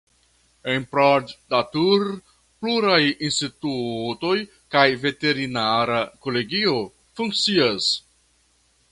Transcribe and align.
En 0.71 0.85
Proddatur 0.93 2.05
pluraj 2.61 3.01
institutoj 3.27 4.33
kaj 4.75 4.85
veterinara 5.03 5.99
kolegio 6.27 6.73
funkcias. 7.21 7.91